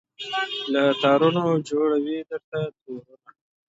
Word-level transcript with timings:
له 0.73 0.83
تارونو 1.01 1.43
جوړوي 1.69 2.17
درته 2.29 2.59
تورونه 2.81 3.29